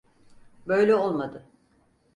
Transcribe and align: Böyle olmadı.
Böyle 0.67 0.95
olmadı. 0.95 1.45